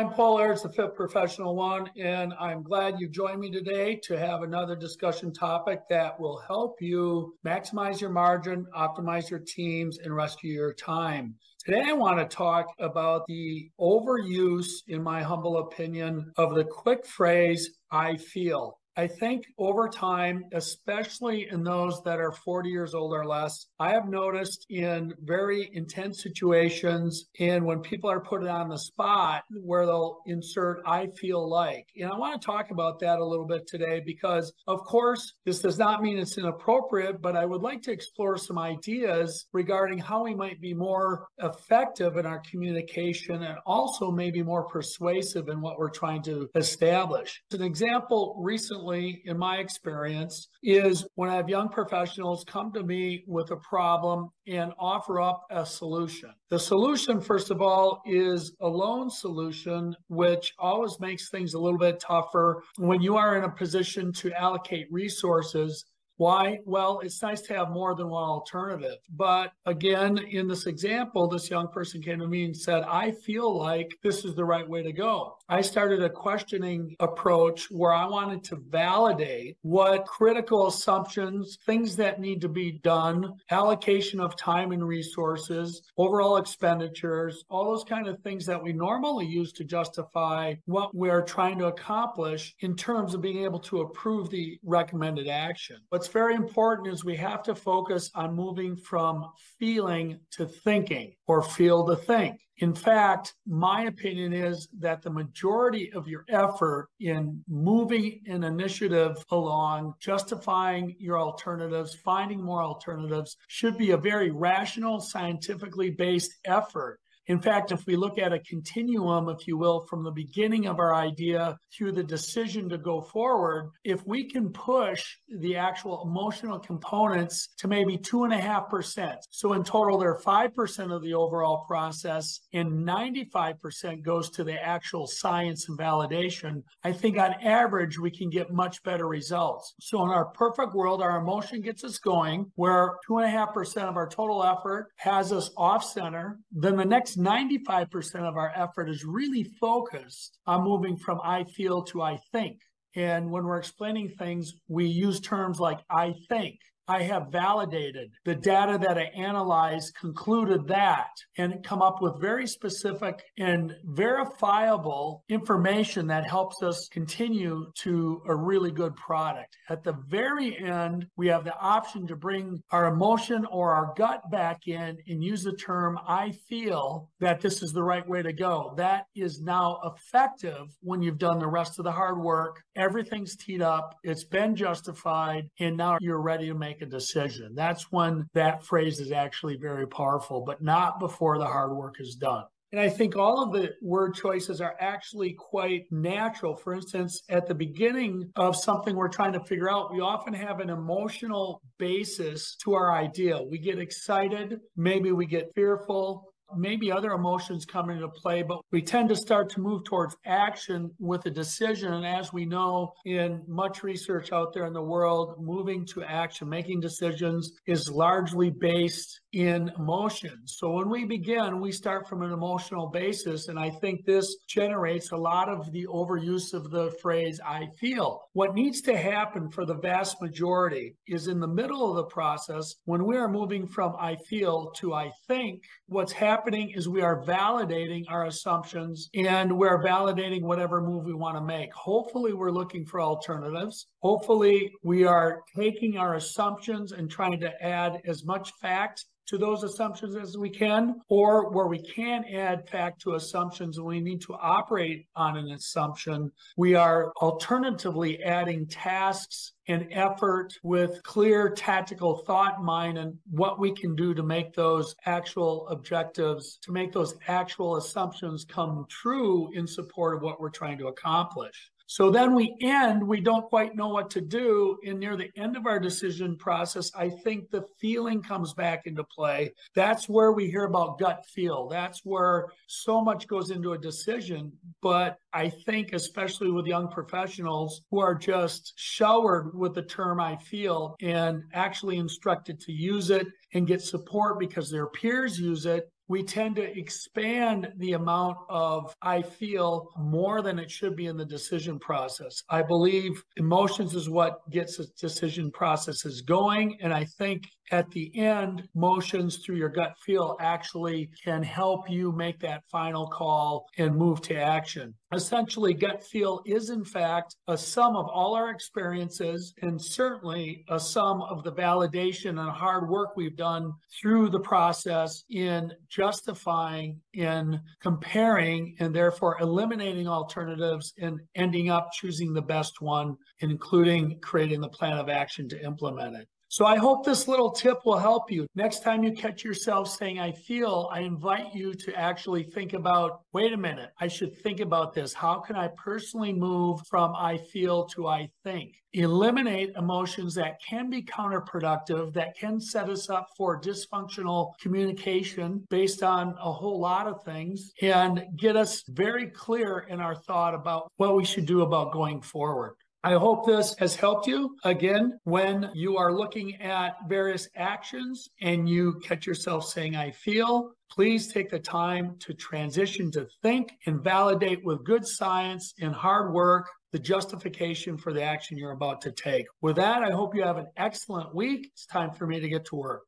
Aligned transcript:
I'm 0.00 0.14
Paul 0.14 0.40
Ayres, 0.40 0.62
the 0.62 0.70
Fit 0.70 0.96
Professional 0.96 1.54
One, 1.54 1.90
and 2.00 2.32
I'm 2.40 2.62
glad 2.62 2.98
you 2.98 3.06
joined 3.06 3.38
me 3.38 3.50
today 3.50 4.00
to 4.04 4.18
have 4.18 4.42
another 4.42 4.74
discussion 4.74 5.30
topic 5.30 5.82
that 5.90 6.18
will 6.18 6.38
help 6.38 6.80
you 6.80 7.34
maximize 7.44 8.00
your 8.00 8.08
margin, 8.08 8.64
optimize 8.74 9.28
your 9.28 9.40
teams, 9.40 9.98
and 9.98 10.16
rescue 10.16 10.54
your 10.54 10.72
time. 10.72 11.34
Today, 11.66 11.82
I 11.86 11.92
want 11.92 12.18
to 12.18 12.34
talk 12.34 12.68
about 12.78 13.26
the 13.28 13.70
overuse, 13.78 14.68
in 14.88 15.02
my 15.02 15.22
humble 15.22 15.58
opinion, 15.58 16.32
of 16.38 16.54
the 16.54 16.64
quick 16.64 17.04
phrase, 17.04 17.68
I 17.92 18.16
feel. 18.16 18.79
I 18.96 19.06
think 19.06 19.44
over 19.56 19.88
time, 19.88 20.44
especially 20.52 21.48
in 21.50 21.62
those 21.62 22.02
that 22.02 22.18
are 22.18 22.32
40 22.32 22.68
years 22.68 22.94
old 22.94 23.12
or 23.12 23.24
less, 23.24 23.66
I 23.78 23.90
have 23.90 24.08
noticed 24.08 24.66
in 24.68 25.14
very 25.22 25.70
intense 25.72 26.22
situations 26.22 27.26
and 27.38 27.64
when 27.64 27.80
people 27.80 28.10
are 28.10 28.20
put 28.20 28.46
on 28.46 28.68
the 28.68 28.78
spot 28.78 29.44
where 29.62 29.86
they'll 29.86 30.18
insert, 30.26 30.82
I 30.86 31.06
feel 31.16 31.48
like. 31.48 31.86
And 31.96 32.10
I 32.10 32.16
want 32.16 32.40
to 32.40 32.44
talk 32.44 32.70
about 32.70 32.98
that 33.00 33.20
a 33.20 33.24
little 33.24 33.46
bit 33.46 33.66
today 33.66 34.02
because, 34.04 34.52
of 34.66 34.80
course, 34.80 35.34
this 35.44 35.60
does 35.60 35.78
not 35.78 36.02
mean 36.02 36.18
it's 36.18 36.38
inappropriate, 36.38 37.22
but 37.22 37.36
I 37.36 37.46
would 37.46 37.62
like 37.62 37.82
to 37.82 37.92
explore 37.92 38.36
some 38.36 38.58
ideas 38.58 39.46
regarding 39.52 39.98
how 39.98 40.24
we 40.24 40.34
might 40.34 40.60
be 40.60 40.74
more 40.74 41.28
effective 41.38 42.16
in 42.16 42.26
our 42.26 42.40
communication 42.50 43.42
and 43.42 43.58
also 43.66 44.10
maybe 44.10 44.42
more 44.42 44.64
persuasive 44.64 45.48
in 45.48 45.60
what 45.60 45.78
we're 45.78 45.90
trying 45.90 46.22
to 46.22 46.48
establish. 46.54 47.42
An 47.52 47.62
example, 47.62 48.36
recently, 48.40 48.79
frequently, 48.80 49.22
in 49.26 49.38
my 49.38 49.58
experience, 49.58 50.48
is 50.62 51.06
when 51.14 51.30
I 51.30 51.36
have 51.36 51.48
young 51.48 51.68
professionals 51.68 52.44
come 52.44 52.72
to 52.72 52.82
me 52.82 53.24
with 53.26 53.50
a 53.50 53.56
problem 53.56 54.30
and 54.46 54.72
offer 54.78 55.20
up 55.20 55.44
a 55.50 55.66
solution. 55.66 56.30
The 56.48 56.58
solution, 56.58 57.20
first 57.20 57.50
of 57.50 57.60
all, 57.60 58.02
is 58.06 58.52
a 58.60 58.68
lone 58.68 59.10
solution, 59.10 59.94
which 60.08 60.54
always 60.58 60.98
makes 61.00 61.30
things 61.30 61.54
a 61.54 61.58
little 61.58 61.78
bit 61.78 62.00
tougher 62.00 62.62
when 62.78 63.00
you 63.00 63.16
are 63.16 63.36
in 63.36 63.44
a 63.44 63.50
position 63.50 64.12
to 64.14 64.32
allocate 64.32 64.86
resources 64.90 65.84
why? 66.20 66.58
Well, 66.66 67.00
it's 67.02 67.22
nice 67.22 67.40
to 67.42 67.54
have 67.54 67.70
more 67.70 67.94
than 67.94 68.10
one 68.10 68.24
alternative. 68.24 68.98
But 69.16 69.52
again, 69.64 70.18
in 70.18 70.48
this 70.48 70.66
example, 70.66 71.26
this 71.26 71.48
young 71.48 71.68
person 71.68 72.02
came 72.02 72.18
to 72.18 72.28
me 72.28 72.44
and 72.44 72.54
said, 72.54 72.82
I 72.82 73.12
feel 73.12 73.56
like 73.56 73.88
this 74.02 74.26
is 74.26 74.34
the 74.34 74.44
right 74.44 74.68
way 74.68 74.82
to 74.82 74.92
go. 74.92 75.38
I 75.48 75.62
started 75.62 76.02
a 76.02 76.10
questioning 76.10 76.94
approach 77.00 77.70
where 77.70 77.94
I 77.94 78.04
wanted 78.04 78.44
to 78.44 78.56
validate 78.68 79.56
what 79.62 80.04
critical 80.04 80.66
assumptions, 80.66 81.56
things 81.64 81.96
that 81.96 82.20
need 82.20 82.42
to 82.42 82.50
be 82.50 82.72
done, 82.72 83.32
allocation 83.50 84.20
of 84.20 84.36
time 84.36 84.72
and 84.72 84.86
resources, 84.86 85.80
overall 85.96 86.36
expenditures, 86.36 87.44
all 87.48 87.64
those 87.64 87.84
kind 87.84 88.06
of 88.08 88.20
things 88.20 88.44
that 88.44 88.62
we 88.62 88.74
normally 88.74 89.24
use 89.24 89.52
to 89.52 89.64
justify 89.64 90.54
what 90.66 90.94
we're 90.94 91.22
trying 91.22 91.58
to 91.60 91.68
accomplish 91.68 92.54
in 92.60 92.76
terms 92.76 93.14
of 93.14 93.22
being 93.22 93.42
able 93.42 93.60
to 93.60 93.80
approve 93.80 94.28
the 94.28 94.58
recommended 94.62 95.26
action. 95.26 95.78
What's 95.88 96.09
very 96.12 96.34
important 96.34 96.92
is 96.92 97.04
we 97.04 97.16
have 97.16 97.42
to 97.44 97.54
focus 97.54 98.10
on 98.14 98.34
moving 98.34 98.76
from 98.76 99.30
feeling 99.58 100.20
to 100.32 100.46
thinking 100.46 101.14
or 101.26 101.42
feel 101.42 101.86
to 101.86 101.96
think. 101.96 102.40
In 102.58 102.74
fact, 102.74 103.34
my 103.46 103.84
opinion 103.84 104.32
is 104.32 104.68
that 104.78 105.00
the 105.00 105.10
majority 105.10 105.90
of 105.92 106.06
your 106.06 106.24
effort 106.28 106.88
in 107.00 107.42
moving 107.48 108.20
an 108.26 108.44
initiative 108.44 109.16
along, 109.30 109.94
justifying 109.98 110.94
your 110.98 111.18
alternatives, 111.18 111.94
finding 111.94 112.42
more 112.42 112.62
alternatives, 112.62 113.36
should 113.48 113.78
be 113.78 113.92
a 113.92 113.96
very 113.96 114.30
rational, 114.30 115.00
scientifically 115.00 115.90
based 115.90 116.36
effort 116.44 117.00
in 117.30 117.38
fact, 117.38 117.70
if 117.70 117.86
we 117.86 117.94
look 117.94 118.18
at 118.18 118.32
a 118.32 118.40
continuum, 118.40 119.28
if 119.28 119.46
you 119.46 119.56
will, 119.56 119.82
from 119.82 120.02
the 120.02 120.10
beginning 120.10 120.66
of 120.66 120.80
our 120.80 120.92
idea 120.92 121.56
through 121.72 121.92
the 121.92 122.02
decision 122.02 122.68
to 122.70 122.76
go 122.76 123.00
forward, 123.00 123.70
if 123.84 124.04
we 124.04 124.28
can 124.28 124.50
push 124.50 125.16
the 125.38 125.56
actual 125.56 126.02
emotional 126.04 126.58
components 126.58 127.50
to 127.58 127.68
maybe 127.68 127.96
two 127.96 128.24
and 128.24 128.32
a 128.32 128.40
half 128.40 128.68
percent. 128.68 129.18
So 129.30 129.52
in 129.52 129.62
total, 129.62 129.96
they're 129.96 130.16
5% 130.16 130.92
of 130.92 131.02
the 131.02 131.14
overall 131.14 131.64
process 131.68 132.40
and 132.52 132.84
95% 132.84 134.02
goes 134.02 134.30
to 134.30 134.42
the 134.42 134.60
actual 134.60 135.06
science 135.06 135.68
and 135.68 135.78
validation. 135.78 136.64
I 136.82 136.90
think 136.90 137.16
on 137.16 137.34
average, 137.34 137.96
we 137.96 138.10
can 138.10 138.30
get 138.30 138.52
much 138.52 138.82
better 138.82 139.06
results. 139.06 139.76
So 139.78 140.02
in 140.02 140.10
our 140.10 140.24
perfect 140.24 140.74
world, 140.74 141.00
our 141.00 141.20
emotion 141.20 141.60
gets 141.60 141.84
us 141.84 141.98
going 141.98 142.50
where 142.56 142.96
two 143.06 143.18
and 143.18 143.26
a 143.26 143.30
half 143.30 143.54
percent 143.54 143.88
of 143.88 143.96
our 143.96 144.08
total 144.08 144.42
effort 144.42 144.88
has 144.96 145.32
us 145.32 145.52
off 145.56 145.84
center. 145.84 146.40
Then 146.50 146.74
the 146.74 146.84
next 146.84 147.19
95% 147.20 148.28
of 148.28 148.36
our 148.36 148.52
effort 148.54 148.88
is 148.88 149.04
really 149.04 149.44
focused 149.60 150.38
on 150.46 150.64
moving 150.64 150.96
from 150.96 151.20
I 151.22 151.44
feel 151.44 151.82
to 151.84 152.02
I 152.02 152.18
think. 152.32 152.58
And 152.96 153.30
when 153.30 153.44
we're 153.44 153.58
explaining 153.58 154.08
things, 154.18 154.54
we 154.68 154.86
use 154.86 155.20
terms 155.20 155.60
like 155.60 155.80
I 155.90 156.14
think, 156.28 156.58
I 156.90 157.02
have 157.02 157.28
validated 157.30 158.10
the 158.24 158.34
data 158.34 158.76
that 158.82 158.98
I 158.98 159.12
analyzed 159.14 159.94
concluded 159.94 160.66
that 160.66 161.10
and 161.38 161.62
come 161.62 161.82
up 161.82 162.02
with 162.02 162.20
very 162.20 162.48
specific 162.48 163.22
and 163.38 163.76
verifiable 163.84 165.22
information 165.28 166.08
that 166.08 166.28
helps 166.28 166.64
us 166.64 166.88
continue 166.90 167.70
to 167.82 168.22
a 168.26 168.34
really 168.34 168.72
good 168.72 168.96
product. 168.96 169.56
At 169.68 169.84
the 169.84 169.94
very 170.08 170.58
end, 170.58 171.06
we 171.16 171.28
have 171.28 171.44
the 171.44 171.56
option 171.60 172.08
to 172.08 172.16
bring 172.16 172.60
our 172.72 172.86
emotion 172.86 173.46
or 173.52 173.72
our 173.72 173.94
gut 173.96 174.28
back 174.32 174.66
in 174.66 174.98
and 175.06 175.22
use 175.22 175.44
the 175.44 175.52
term 175.52 175.96
I 176.08 176.32
feel 176.48 177.08
that 177.20 177.40
this 177.40 177.62
is 177.62 177.70
the 177.70 177.84
right 177.84 178.08
way 178.08 178.22
to 178.22 178.32
go. 178.32 178.74
That 178.76 179.04
is 179.14 179.40
now 179.40 179.78
effective 179.84 180.66
when 180.80 181.02
you've 181.02 181.18
done 181.18 181.38
the 181.38 181.46
rest 181.46 181.78
of 181.78 181.84
the 181.84 181.92
hard 181.92 182.18
work. 182.18 182.64
Everything's 182.74 183.36
teed 183.36 183.62
up, 183.62 183.94
it's 184.02 184.24
been 184.24 184.56
justified, 184.56 185.48
and 185.60 185.76
now 185.76 185.96
you're 186.00 186.20
ready 186.20 186.48
to 186.48 186.54
make 186.80 186.88
a 186.88 186.90
decision. 186.90 187.54
That's 187.54 187.90
when 187.90 188.26
that 188.34 188.64
phrase 188.64 189.00
is 189.00 189.12
actually 189.12 189.56
very 189.56 189.86
powerful, 189.86 190.42
but 190.42 190.62
not 190.62 191.00
before 191.00 191.38
the 191.38 191.46
hard 191.46 191.72
work 191.72 191.96
is 192.00 192.14
done. 192.14 192.44
And 192.72 192.80
I 192.80 192.88
think 192.88 193.16
all 193.16 193.42
of 193.42 193.52
the 193.52 193.70
word 193.82 194.14
choices 194.14 194.60
are 194.60 194.76
actually 194.78 195.32
quite 195.32 195.86
natural. 195.90 196.54
For 196.54 196.72
instance, 196.72 197.20
at 197.28 197.48
the 197.48 197.54
beginning 197.54 198.30
of 198.36 198.54
something 198.54 198.94
we're 198.94 199.08
trying 199.08 199.32
to 199.32 199.40
figure 199.40 199.68
out, 199.68 199.92
we 199.92 200.00
often 200.00 200.32
have 200.34 200.60
an 200.60 200.70
emotional 200.70 201.62
basis 201.78 202.54
to 202.62 202.74
our 202.74 202.92
idea. 202.92 203.42
We 203.42 203.58
get 203.58 203.80
excited, 203.80 204.60
maybe 204.76 205.10
we 205.10 205.26
get 205.26 205.50
fearful, 205.56 206.29
maybe 206.56 206.90
other 206.90 207.12
emotions 207.12 207.64
come 207.64 207.90
into 207.90 208.08
play, 208.08 208.42
but 208.42 208.60
we 208.70 208.82
tend 208.82 209.08
to 209.08 209.16
start 209.16 209.48
to 209.50 209.60
move 209.60 209.84
towards 209.84 210.16
action 210.26 210.90
with 210.98 211.26
a 211.26 211.30
decision. 211.30 211.92
And 211.92 212.06
as 212.06 212.32
we 212.32 212.44
know 212.44 212.92
in 213.04 213.42
much 213.46 213.82
research 213.82 214.32
out 214.32 214.52
there 214.52 214.66
in 214.66 214.72
the 214.72 214.82
world, 214.82 215.36
moving 215.42 215.86
to 215.86 216.02
action, 216.02 216.48
making 216.48 216.80
decisions 216.80 217.52
is 217.66 217.90
largely 217.90 218.50
based 218.50 219.20
in 219.32 219.70
emotion. 219.78 220.40
So 220.44 220.70
when 220.70 220.88
we 220.88 221.04
begin, 221.04 221.60
we 221.60 221.72
start 221.72 222.08
from 222.08 222.22
an 222.22 222.32
emotional 222.32 222.88
basis. 222.88 223.48
And 223.48 223.58
I 223.58 223.70
think 223.70 224.04
this 224.04 224.36
generates 224.48 225.12
a 225.12 225.16
lot 225.16 225.48
of 225.48 225.70
the 225.72 225.86
overuse 225.86 226.52
of 226.52 226.70
the 226.70 226.90
phrase, 227.02 227.40
I 227.44 227.68
feel. 227.78 228.22
What 228.32 228.54
needs 228.54 228.80
to 228.82 228.96
happen 228.96 229.50
for 229.50 229.64
the 229.64 229.74
vast 229.74 230.20
majority 230.20 230.96
is 231.06 231.28
in 231.28 231.38
the 231.38 231.46
middle 231.46 231.88
of 231.88 231.96
the 231.96 232.04
process, 232.04 232.74
when 232.84 233.04
we 233.04 233.16
are 233.16 233.28
moving 233.28 233.66
from 233.66 233.94
I 233.98 234.16
feel 234.16 234.70
to 234.76 234.94
I 234.94 235.12
think, 235.28 235.64
what's 235.86 236.12
happening 236.12 236.70
is 236.70 236.88
we 236.88 237.02
are 237.02 237.22
validating 237.22 238.04
our 238.08 238.26
assumptions 238.26 239.10
and 239.14 239.56
we're 239.56 239.82
validating 239.82 240.42
whatever 240.42 240.80
move 240.80 241.04
we 241.04 241.14
want 241.14 241.36
to 241.36 241.42
make. 241.42 241.72
Hopefully, 241.72 242.32
we're 242.32 242.50
looking 242.50 242.84
for 242.84 243.00
alternatives. 243.00 243.86
Hopefully, 244.02 244.72
we 244.82 245.04
are 245.04 245.42
taking 245.56 245.98
our 245.98 246.14
assumptions 246.14 246.92
and 246.92 247.10
trying 247.10 247.40
to 247.40 247.62
add 247.62 248.00
as 248.04 248.24
much 248.24 248.52
fact 248.60 249.04
to 249.26 249.38
those 249.38 249.62
assumptions 249.62 250.16
as 250.16 250.36
we 250.36 250.50
can, 250.50 251.00
or 251.08 251.50
where 251.50 251.66
we 251.66 251.80
can 251.80 252.24
add 252.24 252.68
fact 252.68 253.00
to 253.02 253.14
assumptions 253.14 253.78
and 253.78 253.86
we 253.86 254.00
need 254.00 254.20
to 254.22 254.34
operate 254.34 255.06
on 255.14 255.36
an 255.36 255.50
assumption, 255.52 256.30
we 256.56 256.74
are 256.74 257.12
alternatively 257.22 258.22
adding 258.22 258.66
tasks 258.66 259.52
and 259.68 259.86
effort 259.92 260.52
with 260.64 261.00
clear 261.04 261.48
tactical 261.48 262.24
thought 262.26 262.58
in 262.58 262.64
mind 262.64 262.98
and 262.98 263.16
what 263.30 263.60
we 263.60 263.72
can 263.72 263.94
do 263.94 264.12
to 264.14 264.22
make 264.22 264.52
those 264.52 264.96
actual 265.06 265.68
objectives, 265.68 266.58
to 266.62 266.72
make 266.72 266.92
those 266.92 267.14
actual 267.28 267.76
assumptions 267.76 268.44
come 268.44 268.84
true 268.88 269.48
in 269.54 269.66
support 269.66 270.16
of 270.16 270.22
what 270.22 270.40
we're 270.40 270.50
trying 270.50 270.78
to 270.78 270.88
accomplish. 270.88 271.70
So 271.90 272.08
then 272.08 272.36
we 272.36 272.54
end, 272.60 273.02
we 273.02 273.20
don't 273.20 273.48
quite 273.48 273.74
know 273.74 273.88
what 273.88 274.10
to 274.10 274.20
do. 274.20 274.78
And 274.86 275.00
near 275.00 275.16
the 275.16 275.28
end 275.36 275.56
of 275.56 275.66
our 275.66 275.80
decision 275.80 276.36
process, 276.36 276.92
I 276.94 277.08
think 277.08 277.50
the 277.50 277.64
feeling 277.80 278.22
comes 278.22 278.54
back 278.54 278.86
into 278.86 279.02
play. 279.02 279.52
That's 279.74 280.08
where 280.08 280.30
we 280.30 280.48
hear 280.48 280.66
about 280.66 281.00
gut 281.00 281.26
feel. 281.26 281.66
That's 281.66 282.02
where 282.04 282.46
so 282.68 283.02
much 283.02 283.26
goes 283.26 283.50
into 283.50 283.72
a 283.72 283.78
decision. 283.78 284.52
But 284.80 285.16
I 285.32 285.48
think, 285.48 285.92
especially 285.92 286.52
with 286.52 286.64
young 286.64 286.86
professionals 286.92 287.82
who 287.90 287.98
are 287.98 288.14
just 288.14 288.72
showered 288.76 289.50
with 289.52 289.74
the 289.74 289.82
term 289.82 290.20
I 290.20 290.36
feel 290.36 290.94
and 291.00 291.42
actually 291.54 291.96
instructed 291.96 292.60
to 292.60 292.72
use 292.72 293.10
it 293.10 293.26
and 293.52 293.66
get 293.66 293.82
support 293.82 294.38
because 294.38 294.70
their 294.70 294.86
peers 294.86 295.40
use 295.40 295.66
it 295.66 295.90
we 296.10 296.24
tend 296.24 296.56
to 296.56 296.76
expand 296.76 297.72
the 297.76 297.92
amount 297.92 298.36
of 298.48 298.92
I 299.00 299.22
feel 299.22 299.90
more 299.96 300.42
than 300.42 300.58
it 300.58 300.68
should 300.68 300.96
be 300.96 301.06
in 301.06 301.16
the 301.16 301.24
decision 301.24 301.78
process. 301.78 302.42
I 302.48 302.62
believe 302.62 303.22
emotions 303.36 303.94
is 303.94 304.10
what 304.10 304.40
gets 304.50 304.78
the 304.78 304.88
decision 305.00 305.52
processes 305.52 306.20
going. 306.20 306.78
And 306.80 306.92
I 306.92 307.04
think 307.04 307.44
at 307.70 307.90
the 307.90 308.16
end, 308.18 308.68
motions 308.74 309.36
through 309.36 309.56
your 309.56 309.68
gut 309.68 309.94
feel 310.04 310.36
actually 310.40 311.10
can 311.22 311.42
help 311.42 311.88
you 311.88 312.12
make 312.12 312.40
that 312.40 312.64
final 312.70 313.06
call 313.06 313.66
and 313.78 313.94
move 313.94 314.20
to 314.22 314.34
action. 314.34 314.94
Essentially, 315.12 315.74
gut 315.74 316.02
feel 316.04 316.40
is 316.46 316.70
in 316.70 316.84
fact 316.84 317.36
a 317.48 317.56
sum 317.56 317.96
of 317.96 318.06
all 318.06 318.34
our 318.34 318.50
experiences 318.50 319.54
and 319.62 319.80
certainly 319.80 320.64
a 320.68 320.78
sum 320.78 321.22
of 321.22 321.42
the 321.42 321.52
validation 321.52 322.40
and 322.40 322.50
hard 322.50 322.88
work 322.88 323.16
we've 323.16 323.36
done 323.36 323.72
through 324.00 324.30
the 324.30 324.40
process 324.40 325.24
in 325.30 325.72
justifying, 325.88 327.00
in 327.14 327.60
comparing, 327.80 328.76
and 328.78 328.94
therefore 328.94 329.36
eliminating 329.40 330.08
alternatives 330.08 330.92
and 330.98 331.20
ending 331.34 331.70
up 331.70 331.90
choosing 331.92 332.32
the 332.32 332.42
best 332.42 332.80
one, 332.80 333.16
including 333.40 334.18
creating 334.20 334.60
the 334.60 334.68
plan 334.68 334.98
of 334.98 335.08
action 335.08 335.48
to 335.48 335.64
implement 335.64 336.16
it. 336.16 336.28
So 336.52 336.66
I 336.66 336.78
hope 336.78 337.04
this 337.04 337.28
little 337.28 337.52
tip 337.52 337.78
will 337.86 337.96
help 337.96 338.28
you. 338.28 338.44
Next 338.56 338.82
time 338.82 339.04
you 339.04 339.12
catch 339.12 339.44
yourself 339.44 339.88
saying, 339.88 340.18
I 340.18 340.32
feel, 340.32 340.90
I 340.92 341.02
invite 341.02 341.54
you 341.54 341.72
to 341.74 341.94
actually 341.94 342.42
think 342.42 342.72
about, 342.72 343.20
wait 343.32 343.52
a 343.52 343.56
minute, 343.56 343.90
I 344.00 344.08
should 344.08 344.36
think 344.36 344.58
about 344.58 344.92
this. 344.92 345.14
How 345.14 345.38
can 345.38 345.54
I 345.54 345.68
personally 345.76 346.32
move 346.32 346.80
from 346.88 347.14
I 347.14 347.38
feel 347.38 347.84
to 347.90 348.08
I 348.08 348.30
think? 348.42 348.82
Eliminate 348.94 349.76
emotions 349.76 350.34
that 350.34 350.60
can 350.60 350.90
be 350.90 351.04
counterproductive, 351.04 352.12
that 352.14 352.36
can 352.36 352.60
set 352.60 352.90
us 352.90 353.08
up 353.08 353.28
for 353.36 353.60
dysfunctional 353.60 354.54
communication 354.60 355.64
based 355.70 356.02
on 356.02 356.34
a 356.42 356.50
whole 356.50 356.80
lot 356.80 357.06
of 357.06 357.22
things, 357.22 357.70
and 357.80 358.24
get 358.36 358.56
us 358.56 358.82
very 358.88 359.28
clear 359.28 359.86
in 359.88 360.00
our 360.00 360.16
thought 360.16 360.54
about 360.56 360.90
what 360.96 361.14
we 361.14 361.24
should 361.24 361.46
do 361.46 361.62
about 361.62 361.92
going 361.92 362.20
forward. 362.20 362.74
I 363.02 363.14
hope 363.14 363.46
this 363.46 363.74
has 363.78 363.96
helped 363.96 364.26
you. 364.26 364.56
Again, 364.62 365.18
when 365.24 365.70
you 365.72 365.96
are 365.96 366.12
looking 366.12 366.60
at 366.60 366.96
various 367.08 367.48
actions 367.56 368.28
and 368.42 368.68
you 368.68 369.00
catch 369.02 369.26
yourself 369.26 369.64
saying, 369.64 369.96
I 369.96 370.10
feel, 370.10 370.72
please 370.90 371.32
take 371.32 371.48
the 371.48 371.58
time 371.58 372.16
to 372.18 372.34
transition 372.34 373.10
to 373.12 373.26
think 373.42 373.72
and 373.86 374.04
validate 374.04 374.62
with 374.64 374.84
good 374.84 375.06
science 375.06 375.72
and 375.80 375.94
hard 375.94 376.34
work 376.34 376.68
the 376.92 376.98
justification 376.98 377.96
for 377.96 378.12
the 378.12 378.22
action 378.22 378.58
you're 378.58 378.72
about 378.72 379.00
to 379.00 379.12
take. 379.12 379.46
With 379.62 379.76
that, 379.76 380.02
I 380.02 380.10
hope 380.10 380.34
you 380.34 380.42
have 380.42 380.58
an 380.58 380.66
excellent 380.76 381.34
week. 381.34 381.70
It's 381.72 381.86
time 381.86 382.12
for 382.12 382.26
me 382.26 382.38
to 382.40 382.48
get 382.48 382.66
to 382.66 382.76
work. 382.76 383.04